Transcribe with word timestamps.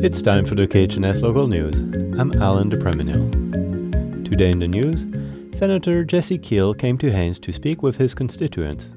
It's 0.00 0.22
time 0.22 0.46
for 0.46 0.54
the 0.54 0.68
KHNS 0.68 1.22
local 1.22 1.48
news. 1.48 1.80
I'm 2.20 2.32
Alan 2.40 2.70
DePreminil. 2.70 4.24
Today 4.24 4.52
in 4.52 4.60
the 4.60 4.68
news, 4.68 5.06
Senator 5.58 6.04
Jesse 6.04 6.38
Kiehl 6.38 6.78
came 6.78 6.96
to 6.98 7.10
Haines 7.10 7.40
to 7.40 7.52
speak 7.52 7.82
with 7.82 7.96
his 7.96 8.14
constituents. 8.14 8.90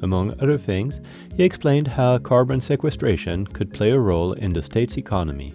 Among 0.00 0.32
other 0.40 0.56
things, 0.56 1.02
he 1.34 1.44
explained 1.44 1.88
how 1.88 2.16
carbon 2.16 2.62
sequestration 2.62 3.46
could 3.46 3.70
play 3.70 3.90
a 3.90 3.98
role 3.98 4.32
in 4.32 4.54
the 4.54 4.62
state's 4.62 4.96
economy. 4.96 5.54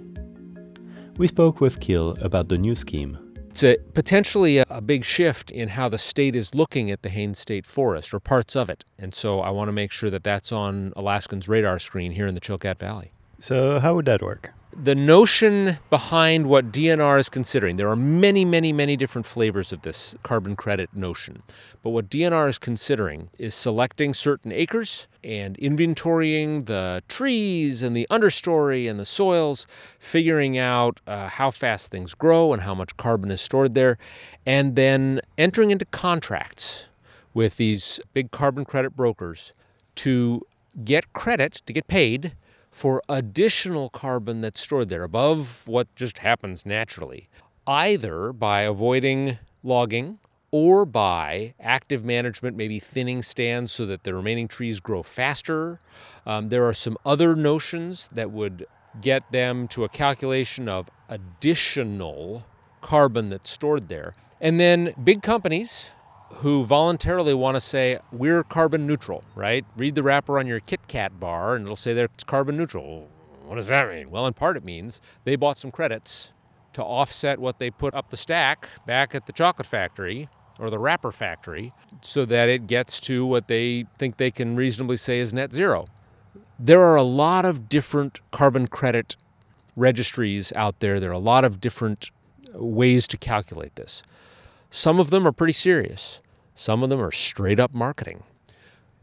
We 1.18 1.27
spoke 1.27 1.61
with 1.61 1.79
Kiehl 1.79 2.23
about 2.23 2.49
the 2.49 2.59
new 2.59 2.75
scheme. 2.75 3.18
It's 3.49 3.63
a, 3.63 3.77
potentially 3.95 4.59
a, 4.59 4.65
a, 4.70 4.81
big 4.81 5.04
shift 5.04 5.49
in 5.49 5.70
how 5.70 5.89
the 5.89 5.97
state 5.97 6.36
is 6.36 6.54
looking 6.54 6.91
at 6.91 7.02
the 7.02 7.09
Haines 7.09 7.39
State 7.39 7.65
Forest 7.65 8.13
or 8.13 8.20
parts 8.20 8.55
of 8.55 8.70
it. 8.70 8.86
And 8.99 9.15
so 9.15 9.39
I 9.39 9.49
want 9.49 9.68
to 9.68 9.73
make 9.73 9.91
sure 9.91 10.11
that 10.11 10.23
that's 10.23 10.52
on 10.52 10.93
Alaskans' 10.95 11.49
radar 11.49 11.79
screen 11.79 12.11
here 12.11 12.27
in 12.27 12.36
the 12.36 12.40
Chilkat 12.40 12.77
Valley. 12.77 13.12
So, 13.41 13.80
how 13.80 13.95
would 13.95 14.05
that 14.05 14.22
work? 14.22 14.54
The 14.72 14.94
notion 14.94 15.80
behind 15.90 16.45
what 16.45 16.72
DNR 16.72 17.20
is 17.20 17.27
considering, 17.27 17.76
there 17.76 17.90
are 17.90 17.95
many, 17.95 18.45
many, 18.45 18.72
many 18.72 18.95
different 18.95 19.26
flavors 19.26 19.73
of 19.73 19.82
this 19.82 20.16
carbon 20.22 20.55
credit 20.55 20.95
notion. 20.95 21.41
But 21.82 21.90
what 21.90 22.08
DNR 22.08 22.48
is 22.48 22.59
considering 22.59 23.32
is 23.40 23.55
selecting 23.55 24.13
certain 24.13 24.52
acres 24.52 25.08
and 25.23 25.58
inventorying 25.58 26.68
the 26.68 27.02
trees 27.08 27.82
and 27.82 27.98
the 27.98 28.05
understory 28.12 28.88
and 28.88 28.99
the 28.99 29.05
soils, 29.05 29.66
figuring 29.98 30.60
out 30.60 30.99
uh, 31.08 31.27
how 31.27 31.49
fast 31.49 31.90
things 31.90 32.13
grow 32.13 32.54
and 32.54 32.62
how 32.62 32.76
much 32.76 32.96
carbon 32.96 33.32
is 33.32 33.41
stored 33.41 33.73
there, 33.73 33.98
and 34.46 34.76
then 34.76 35.20
entering 35.40 35.71
into 35.71 35.85
contracts 35.85 36.90
with 37.34 37.58
these 37.58 37.99
big 38.13 38.30
carbon 38.30 38.66
credit 38.66 38.96
brokers 38.96 39.52
to 39.96 40.46
get 40.85 41.12
credit, 41.13 41.63
to 41.66 41.73
get 41.73 41.88
paid 41.88 42.35
for 42.71 43.02
additional 43.09 43.89
carbon 43.89 44.41
that's 44.41 44.62
stored 44.62 44.90
there 44.90 45.04
above 45.04 45.68
what 45.68 45.93
just 45.96 46.20
happens 46.20 46.65
naturally, 46.65 47.29
either 47.68 48.34
by 48.34 48.62
avoiding 48.62 49.37
logging 49.62 50.18
or 50.51 50.85
by 50.85 51.54
active 51.59 52.04
management, 52.04 52.57
maybe 52.57 52.79
thinning 52.79 53.21
stands 53.21 53.71
so 53.71 53.85
that 53.85 54.04
the 54.04 54.13
remaining 54.13 54.48
trees 54.48 54.79
grow 54.79 55.04
faster. 55.04 55.79
Um, 56.26 56.49
there 56.49 56.68
are 56.68 56.73
some 56.73 56.98
other 57.05 57.35
notions 57.35 58.09
that 58.12 58.31
would 58.31 58.65
get 58.99 59.31
them 59.31 59.68
to 59.70 59.84
a 59.84 59.90
calculation 59.90 60.68
of 60.68 60.90
additional 61.07 62.46
carbon 62.81 63.29
that's 63.29 63.49
stored 63.49 63.87
there. 63.87 64.16
And 64.41 64.59
then 64.59 64.94
big 65.01 65.22
companies 65.22 65.91
who 66.35 66.66
voluntarily 66.66 67.34
want 67.34 67.56
to 67.56 67.62
say 67.62 68.00
we're 68.12 68.44
carbon 68.44 68.88
neutral, 68.88 69.24
right? 69.35 69.66
Read 69.78 69.96
the 69.96 70.03
wrapper 70.03 70.40
on 70.40 70.47
your 70.47 70.59
Kit 70.59 70.88
Kat 70.88 71.19
bar 71.19 71.56
and 71.56 71.66
it'll 71.66 71.75
say 71.75 71.94
they're 71.94 72.09
carbon 72.25 72.57
neutral. 72.57 73.07
What 73.46 73.56
does 73.56 73.68
that 73.68 73.90
mean? 73.90 74.09
Well, 74.09 74.25
in 74.28 74.34
part 74.34 74.57
it 74.57 74.63
means 74.63 75.02
they 75.24 75.35
bought 75.35 75.57
some 75.57 75.72
credits 75.72 76.31
to 76.74 76.84
offset 76.84 77.40
what 77.40 77.59
they 77.59 77.69
put 77.69 77.94
up 77.94 78.09
the 78.09 78.18
stack 78.18 78.68
back 78.85 79.13
at 79.13 79.25
the 79.25 79.34
chocolate 79.34 79.68
factory 79.68 80.29
or 80.57 80.69
the 80.69 80.79
wrapper 80.79 81.12
factory 81.12 81.74
so 82.02 82.25
that 82.25 82.50
it 82.50 82.68
gets 82.68 83.00
to 83.02 83.25
what 83.25 83.47
they 83.47 83.85
think 83.97 84.18
they 84.18 84.31
can 84.31 84.56
reasonably 84.56 84.97
say 84.97 85.19
is 85.19 85.34
net 85.34 85.52
zero. 85.52 85.85
There 86.57 86.81
are 86.81 86.96
a 86.96 87.03
lot 87.03 87.46
of 87.46 87.68
different 87.68 88.19
carbon 88.31 88.68
credit 88.68 89.16
registries 89.75 90.53
out 90.53 90.79
there. 90.79 91.00
There 91.00 91.09
are 91.09 91.13
a 91.13 91.19
lot 91.19 91.44
of 91.44 91.59
different 91.59 92.12
ways 92.53 93.07
to 93.07 93.18
calculate 93.18 93.75
this. 93.75 94.03
Some 94.72 95.00
of 95.00 95.09
them 95.09 95.28
are 95.28 95.34
pretty 95.34 95.53
serious, 95.53 96.22
some 96.56 96.81
of 96.81 96.90
them 96.90 97.02
are 97.02 97.12
straight 97.12 97.59
up 97.59 97.74
marketing. 97.74 98.24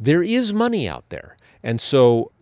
There 0.01 0.23
is 0.23 0.53
money 0.53 0.89
out 0.89 1.05
there. 1.11 1.37
And 1.63 1.81
so 1.81 2.33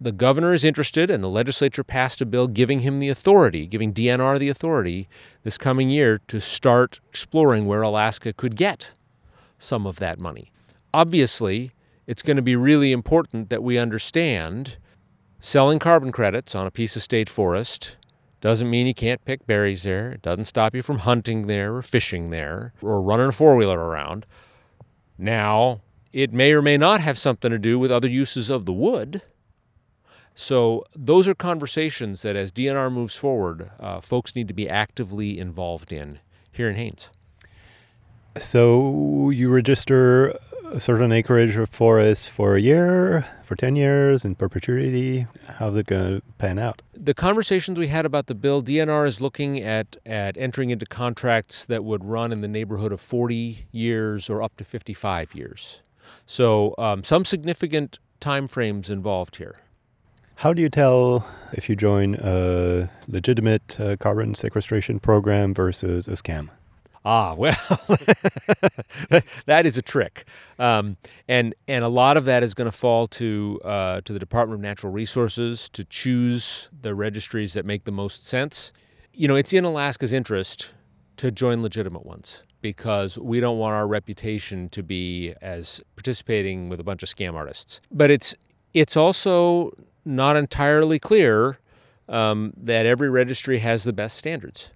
the 0.00 0.12
governor 0.12 0.54
is 0.54 0.64
interested, 0.64 1.10
and 1.10 1.22
the 1.22 1.28
legislature 1.28 1.82
passed 1.82 2.20
a 2.20 2.26
bill 2.26 2.46
giving 2.46 2.80
him 2.80 3.00
the 3.00 3.08
authority, 3.08 3.66
giving 3.66 3.92
DNR 3.92 4.38
the 4.38 4.48
authority 4.48 5.08
this 5.42 5.58
coming 5.58 5.90
year 5.90 6.20
to 6.28 6.40
start 6.40 7.00
exploring 7.08 7.66
where 7.66 7.82
Alaska 7.82 8.32
could 8.32 8.56
get 8.56 8.92
some 9.58 9.86
of 9.86 9.96
that 9.96 10.20
money. 10.20 10.52
Obviously, 10.94 11.72
it's 12.06 12.22
going 12.22 12.36
to 12.36 12.42
be 12.42 12.56
really 12.56 12.92
important 12.92 13.50
that 13.50 13.62
we 13.62 13.78
understand 13.78 14.76
selling 15.40 15.78
carbon 15.78 16.12
credits 16.12 16.54
on 16.54 16.66
a 16.66 16.70
piece 16.70 16.94
of 16.96 17.02
state 17.02 17.28
forest 17.28 17.96
doesn't 18.40 18.70
mean 18.70 18.86
you 18.86 18.94
can't 18.94 19.24
pick 19.24 19.46
berries 19.46 19.82
there. 19.82 20.12
It 20.12 20.22
doesn't 20.22 20.44
stop 20.46 20.74
you 20.74 20.82
from 20.82 20.98
hunting 20.98 21.46
there 21.46 21.74
or 21.74 21.82
fishing 21.82 22.30
there 22.30 22.72
or 22.80 23.02
running 23.02 23.28
a 23.28 23.32
four 23.32 23.56
wheeler 23.56 23.78
around. 23.78 24.26
Now, 25.18 25.82
it 26.12 26.32
may 26.32 26.52
or 26.52 26.62
may 26.62 26.76
not 26.76 27.00
have 27.00 27.18
something 27.18 27.50
to 27.50 27.58
do 27.58 27.78
with 27.78 27.92
other 27.92 28.08
uses 28.08 28.48
of 28.48 28.64
the 28.64 28.72
wood. 28.72 29.22
So, 30.34 30.84
those 30.96 31.28
are 31.28 31.34
conversations 31.34 32.22
that 32.22 32.34
as 32.34 32.50
DNR 32.50 32.90
moves 32.90 33.16
forward, 33.16 33.70
uh, 33.78 34.00
folks 34.00 34.34
need 34.34 34.48
to 34.48 34.54
be 34.54 34.68
actively 34.68 35.38
involved 35.38 35.92
in 35.92 36.20
here 36.50 36.70
in 36.70 36.76
Haines. 36.76 37.10
So, 38.38 39.28
you 39.30 39.50
register 39.50 40.38
a 40.72 40.80
certain 40.80 41.10
acreage 41.12 41.56
of 41.56 41.68
forest 41.68 42.30
for 42.30 42.56
a 42.56 42.60
year, 42.60 43.26
for 43.42 43.56
10 43.56 43.76
years, 43.76 44.24
in 44.24 44.34
perpetuity? 44.34 45.26
How's 45.46 45.76
it 45.76 45.86
going 45.86 46.20
to 46.20 46.22
pan 46.38 46.58
out? 46.58 46.82
The 46.94 47.14
conversations 47.14 47.78
we 47.78 47.88
had 47.88 48.06
about 48.06 48.26
the 48.26 48.34
bill, 48.34 48.62
DNR 48.62 49.06
is 49.06 49.20
looking 49.20 49.60
at, 49.60 49.96
at 50.06 50.36
entering 50.36 50.70
into 50.70 50.86
contracts 50.86 51.66
that 51.66 51.84
would 51.84 52.04
run 52.04 52.32
in 52.32 52.40
the 52.40 52.48
neighborhood 52.48 52.92
of 52.92 53.00
40 53.00 53.66
years 53.72 54.30
or 54.30 54.42
up 54.42 54.56
to 54.56 54.64
55 54.64 55.34
years. 55.34 55.82
So, 56.26 56.74
um, 56.78 57.02
some 57.02 57.24
significant 57.24 57.98
time 58.20 58.48
frames 58.48 58.90
involved 58.90 59.36
here. 59.36 59.56
How 60.36 60.54
do 60.54 60.62
you 60.62 60.70
tell 60.70 61.26
if 61.52 61.68
you 61.68 61.76
join 61.76 62.14
a 62.14 62.88
legitimate 63.08 63.78
uh, 63.78 63.96
carbon 63.96 64.34
sequestration 64.34 64.98
program 64.98 65.52
versus 65.52 66.08
a 66.08 66.12
scam? 66.12 66.48
Ah, 67.02 67.32
well, 67.34 67.56
that 69.46 69.62
is 69.64 69.78
a 69.78 69.82
trick, 69.82 70.26
um, 70.58 70.98
and 71.28 71.54
and 71.66 71.82
a 71.82 71.88
lot 71.88 72.18
of 72.18 72.26
that 72.26 72.42
is 72.42 72.52
going 72.52 72.66
to 72.70 72.76
fall 72.76 73.08
to 73.08 73.58
uh, 73.64 74.00
to 74.02 74.12
the 74.12 74.18
Department 74.18 74.58
of 74.58 74.62
Natural 74.62 74.92
Resources 74.92 75.70
to 75.70 75.84
choose 75.84 76.68
the 76.78 76.94
registries 76.94 77.54
that 77.54 77.64
make 77.64 77.84
the 77.84 77.92
most 77.92 78.26
sense. 78.26 78.72
You 79.14 79.28
know, 79.28 79.36
it's 79.36 79.54
in 79.54 79.64
Alaska's 79.64 80.12
interest 80.12 80.74
to 81.16 81.30
join 81.30 81.62
legitimate 81.62 82.04
ones 82.04 82.44
because 82.60 83.18
we 83.18 83.40
don't 83.40 83.58
want 83.58 83.74
our 83.74 83.86
reputation 83.86 84.68
to 84.68 84.82
be 84.82 85.34
as 85.40 85.80
participating 85.96 86.68
with 86.68 86.80
a 86.80 86.84
bunch 86.84 87.02
of 87.02 87.08
scam 87.08 87.32
artists. 87.34 87.80
But 87.90 88.10
it's 88.10 88.34
it's 88.74 88.96
also 88.96 89.72
not 90.04 90.36
entirely 90.36 90.98
clear 90.98 91.56
um, 92.10 92.52
that 92.56 92.84
every 92.84 93.08
registry 93.08 93.60
has 93.60 93.84
the 93.84 93.92
best 93.94 94.18
standards. 94.18 94.70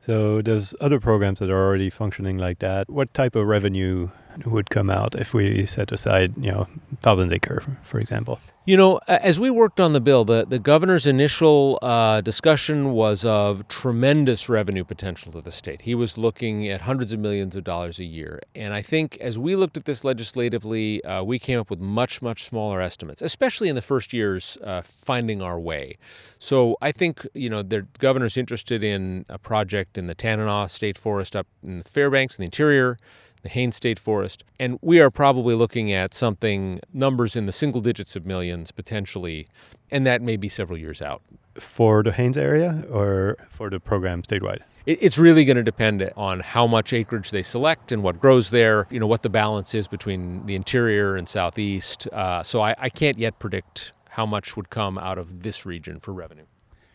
So 0.00 0.40
there's 0.42 0.74
other 0.80 1.00
programs 1.00 1.40
that 1.40 1.50
are 1.50 1.66
already 1.66 1.90
functioning 1.90 2.38
like 2.38 2.60
that. 2.60 2.88
What 2.88 3.12
type 3.14 3.34
of 3.34 3.46
revenue 3.46 4.10
would 4.46 4.70
come 4.70 4.90
out 4.90 5.14
if 5.14 5.34
we 5.34 5.66
set 5.66 5.92
aside, 5.92 6.34
you 6.36 6.52
know, 6.52 6.66
thousand 7.00 7.32
acre, 7.32 7.62
for 7.82 7.98
example? 7.98 8.40
You 8.68 8.76
know, 8.76 9.00
as 9.08 9.40
we 9.40 9.48
worked 9.48 9.80
on 9.80 9.94
the 9.94 10.00
bill, 10.00 10.26
the, 10.26 10.44
the 10.46 10.58
governor's 10.58 11.06
initial 11.06 11.78
uh, 11.80 12.20
discussion 12.20 12.92
was 12.92 13.24
of 13.24 13.66
tremendous 13.68 14.50
revenue 14.50 14.84
potential 14.84 15.32
to 15.32 15.40
the 15.40 15.50
state. 15.50 15.80
He 15.80 15.94
was 15.94 16.18
looking 16.18 16.68
at 16.68 16.82
hundreds 16.82 17.14
of 17.14 17.18
millions 17.18 17.56
of 17.56 17.64
dollars 17.64 17.98
a 17.98 18.04
year. 18.04 18.40
And 18.54 18.74
I 18.74 18.82
think 18.82 19.16
as 19.22 19.38
we 19.38 19.56
looked 19.56 19.78
at 19.78 19.86
this 19.86 20.04
legislatively, 20.04 21.02
uh, 21.02 21.22
we 21.22 21.38
came 21.38 21.58
up 21.58 21.70
with 21.70 21.80
much, 21.80 22.20
much 22.20 22.44
smaller 22.44 22.82
estimates, 22.82 23.22
especially 23.22 23.70
in 23.70 23.74
the 23.74 23.80
first 23.80 24.12
years 24.12 24.58
uh, 24.62 24.82
finding 24.82 25.40
our 25.40 25.58
way. 25.58 25.96
So 26.38 26.76
I 26.82 26.92
think, 26.92 27.26
you 27.32 27.48
know, 27.48 27.62
the 27.62 27.86
governor's 27.98 28.36
interested 28.36 28.82
in 28.82 29.24
a 29.30 29.38
project 29.38 29.96
in 29.96 30.08
the 30.08 30.14
Tanana 30.14 30.68
State 30.68 30.98
Forest 30.98 31.34
up 31.34 31.46
in 31.62 31.78
the 31.78 31.84
Fairbanks 31.84 32.36
in 32.36 32.42
the 32.42 32.46
interior 32.48 32.98
the 33.42 33.48
Haines 33.48 33.76
State 33.76 33.98
Forest. 33.98 34.44
And 34.58 34.78
we 34.82 35.00
are 35.00 35.10
probably 35.10 35.54
looking 35.54 35.92
at 35.92 36.14
something, 36.14 36.80
numbers 36.92 37.36
in 37.36 37.46
the 37.46 37.52
single 37.52 37.80
digits 37.80 38.16
of 38.16 38.26
millions 38.26 38.70
potentially, 38.72 39.46
and 39.90 40.06
that 40.06 40.22
may 40.22 40.36
be 40.36 40.48
several 40.48 40.78
years 40.78 41.02
out. 41.02 41.22
For 41.54 42.02
the 42.02 42.12
Haines 42.12 42.38
area 42.38 42.84
or 42.90 43.36
for 43.50 43.70
the 43.70 43.80
program 43.80 44.22
statewide? 44.22 44.60
It's 44.86 45.18
really 45.18 45.44
going 45.44 45.58
to 45.58 45.62
depend 45.62 46.10
on 46.16 46.40
how 46.40 46.66
much 46.66 46.94
acreage 46.94 47.30
they 47.30 47.42
select 47.42 47.92
and 47.92 48.02
what 48.02 48.18
grows 48.18 48.48
there, 48.48 48.86
you 48.88 48.98
know, 48.98 49.06
what 49.06 49.22
the 49.22 49.28
balance 49.28 49.74
is 49.74 49.86
between 49.86 50.46
the 50.46 50.54
interior 50.54 51.14
and 51.14 51.28
southeast. 51.28 52.08
Uh, 52.10 52.42
so 52.42 52.62
I, 52.62 52.74
I 52.78 52.88
can't 52.88 53.18
yet 53.18 53.38
predict 53.38 53.92
how 54.08 54.24
much 54.24 54.56
would 54.56 54.70
come 54.70 54.96
out 54.96 55.18
of 55.18 55.42
this 55.42 55.66
region 55.66 56.00
for 56.00 56.14
revenue. 56.14 56.46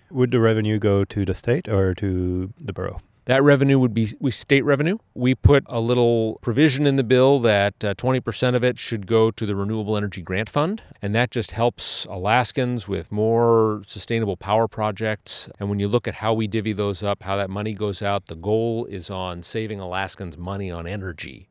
Would 0.09 0.31
the 0.31 0.39
revenue 0.39 0.79
go 0.79 1.05
to 1.05 1.23
the 1.23 1.35
state 1.35 1.69
or 1.69 1.93
to 1.95 2.51
the 2.59 2.73
borough? 2.73 2.99
That 3.25 3.41
revenue 3.41 3.79
would 3.79 3.93
be 3.93 4.07
state 4.31 4.65
revenue. 4.65 4.97
We 5.13 5.33
put 5.33 5.63
a 5.67 5.79
little 5.79 6.39
provision 6.41 6.85
in 6.85 6.97
the 6.97 7.05
bill 7.05 7.39
that 7.39 7.83
uh, 7.83 7.93
20% 7.93 8.53
of 8.53 8.63
it 8.65 8.77
should 8.77 9.07
go 9.07 9.31
to 9.31 9.45
the 9.45 9.55
Renewable 9.55 9.95
Energy 9.95 10.21
Grant 10.21 10.49
Fund, 10.49 10.81
and 11.01 11.15
that 11.15 11.31
just 11.31 11.51
helps 11.51 12.03
Alaskans 12.05 12.89
with 12.89 13.13
more 13.13 13.81
sustainable 13.87 14.35
power 14.35 14.67
projects. 14.67 15.49
And 15.57 15.69
when 15.69 15.79
you 15.79 15.87
look 15.87 16.05
at 16.05 16.15
how 16.15 16.33
we 16.33 16.47
divvy 16.47 16.73
those 16.73 17.01
up, 17.01 17.23
how 17.23 17.37
that 17.37 17.49
money 17.49 17.73
goes 17.73 18.01
out, 18.01 18.25
the 18.25 18.35
goal 18.35 18.85
is 18.85 19.09
on 19.09 19.41
saving 19.41 19.79
Alaskans 19.79 20.37
money 20.37 20.69
on 20.69 20.85
energy. 20.85 21.47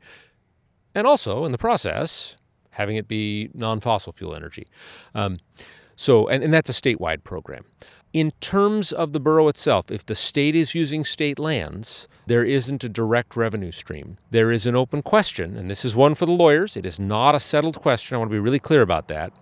And 0.95 1.07
also, 1.07 1.47
in 1.47 1.53
the 1.53 1.59
process, 1.59 2.37
having 2.73 2.97
it 2.97 3.09
be 3.09 3.49
non 3.55 3.81
fossil 3.81 4.13
fuel 4.13 4.35
energy. 4.35 4.67
Um, 5.15 5.39
so, 5.97 6.27
and, 6.29 6.43
and 6.43 6.53
that's 6.53 6.69
a 6.69 6.75
statewide 6.75 7.25
program. 7.25 7.65
In 8.13 8.31
terms 8.41 8.93
of 8.93 9.15
the 9.15 9.21
borough 9.21 9.49
itself, 9.49 9.91
if 9.91 10.05
the 10.05 10.15
state 10.15 10.55
is 10.55 10.75
using 10.75 11.03
state 11.03 11.39
lands, 11.39 12.09
there 12.27 12.45
isn't 12.45 12.85
a 12.85 12.89
direct 12.91 13.37
revenue 13.37 13.73
stream. 13.73 14.19
There 14.31 14.53
is 14.53 14.67
an 14.67 14.77
open 14.77 15.01
question, 15.01 15.57
and 15.57 15.71
this 15.71 15.83
is 15.83 15.97
one 15.97 16.15
for 16.15 16.27
the 16.27 16.33
lawyers. 16.33 16.77
It 16.77 16.85
is 16.85 17.01
not 17.01 17.35
a 17.35 17.41
settled 17.41 17.81
question. 17.81 18.15
I 18.15 18.19
want 18.19 18.31
to 18.31 18.35
be 18.35 18.39
really 18.39 18.59
clear 18.59 18.83
about 18.83 19.09
that. 19.09 19.33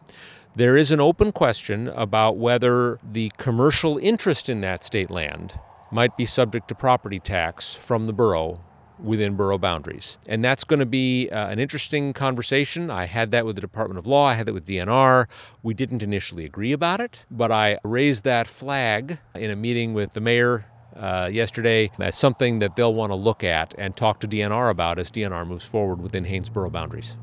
There 0.54 0.76
is 0.76 0.92
an 0.92 1.00
open 1.00 1.32
question 1.32 1.88
about 1.88 2.36
whether 2.36 3.00
the 3.02 3.32
commercial 3.38 3.98
interest 3.98 4.48
in 4.48 4.60
that 4.60 4.84
state 4.84 5.10
land 5.10 5.58
might 5.90 6.16
be 6.16 6.24
subject 6.24 6.68
to 6.68 6.76
property 6.76 7.18
tax 7.18 7.74
from 7.74 8.06
the 8.06 8.12
borough 8.12 8.60
within 9.02 9.36
borough 9.36 9.58
boundaries. 9.58 10.18
And 10.28 10.44
that's 10.44 10.64
going 10.64 10.80
to 10.80 10.86
be 10.86 11.28
uh, 11.30 11.48
an 11.48 11.58
interesting 11.58 12.12
conversation. 12.12 12.90
I 12.90 13.04
had 13.06 13.30
that 13.32 13.46
with 13.46 13.56
the 13.56 13.60
Department 13.60 13.98
of 13.98 14.06
Law, 14.06 14.26
I 14.26 14.34
had 14.34 14.46
that 14.46 14.54
with 14.54 14.66
DNR. 14.66 15.28
We 15.62 15.74
didn't 15.74 16.02
initially 16.02 16.44
agree 16.44 16.72
about 16.72 17.00
it, 17.00 17.24
but 17.30 17.50
I 17.50 17.78
raised 17.84 18.24
that 18.24 18.46
flag 18.46 19.18
in 19.34 19.50
a 19.50 19.56
meeting 19.56 19.94
with 19.94 20.12
the 20.12 20.20
mayor 20.20 20.66
uh, 20.96 21.28
yesterday 21.32 21.90
as 21.98 22.16
something 22.16 22.58
that 22.58 22.76
they'll 22.76 22.94
want 22.94 23.10
to 23.10 23.16
look 23.16 23.44
at 23.44 23.74
and 23.78 23.96
talk 23.96 24.20
to 24.20 24.28
DNR 24.28 24.70
about 24.70 24.98
as 24.98 25.10
DNR 25.10 25.46
moves 25.46 25.66
forward 25.66 26.00
within 26.00 26.24
Haines 26.24 26.48
borough 26.48 26.70
boundaries. 26.70 27.16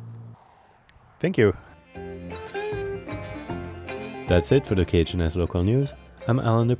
Thank 1.19 1.37
you. 1.37 1.55
That's 4.27 4.51
it 4.51 4.67
for 4.67 4.75
the 4.75 4.85
KHNS 4.85 5.35
local 5.35 5.63
news. 5.63 5.93
I'm 6.27 6.39
Alan 6.39 6.67
de 6.67 6.75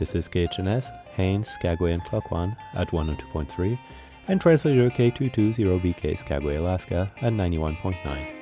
This 0.00 0.14
is 0.14 0.30
KHNS 0.30 0.90
Haines, 1.10 1.46
Skagway, 1.46 1.92
and 1.92 2.02
Klukwan 2.02 2.56
at 2.72 2.88
102.3, 2.88 3.78
and 4.28 4.40
translator 4.40 4.88
K220BK 4.88 6.18
Skagway, 6.18 6.56
Alaska 6.56 7.12
at 7.20 7.34
91.9. 7.34 8.39